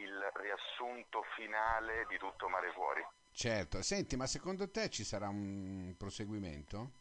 il 0.00 0.32
riassunto 0.32 1.22
finale 1.36 2.06
di 2.08 2.16
tutto 2.16 2.48
Mare 2.48 2.72
Fuori. 2.72 3.04
Certo, 3.32 3.82
senti, 3.82 4.14
ma 4.16 4.26
secondo 4.26 4.70
te 4.70 4.90
ci 4.90 5.04
sarà 5.04 5.28
un 5.28 5.94
proseguimento? 5.96 7.00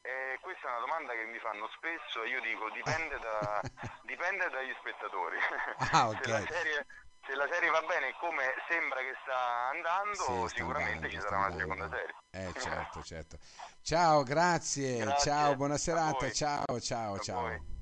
Eh, 0.00 0.38
questa 0.40 0.66
è 0.66 0.70
una 0.70 0.80
domanda 0.80 1.12
che 1.12 1.24
mi 1.26 1.38
fanno 1.38 1.68
spesso 1.76 2.22
e 2.22 2.28
io 2.28 2.40
dico 2.40 2.70
dipende, 2.70 3.18
da, 3.18 3.60
dipende 4.02 4.48
dagli 4.48 4.72
spettatori. 4.80 5.36
Ah, 5.92 6.08
ok. 6.08 6.16
se, 6.24 6.30
la 6.30 6.46
serie, 6.48 6.86
se, 7.26 7.34
la 7.34 7.48
serie, 7.52 7.70
va 7.70 7.82
bene 7.82 8.14
come 8.18 8.54
sembra 8.68 9.00
che 9.00 9.14
sta 9.22 9.68
andando, 9.68 10.48
sì, 10.48 10.56
sicuramente 10.56 11.06
andando, 11.06 11.08
ci 11.10 11.20
sarà 11.20 11.36
una 11.36 11.56
seconda 11.56 11.88
serie. 11.90 12.14
Eh, 12.30 12.52
certo, 12.58 13.02
certo. 13.02 13.38
Ciao, 13.82 14.22
grazie, 14.22 14.96
grazie 14.96 15.30
ciao, 15.30 15.56
buona 15.56 15.76
serata, 15.76 16.30
ciao, 16.30 16.80
ciao, 16.80 17.14
a 17.14 17.18
ciao. 17.18 17.40
Voi. 17.40 17.79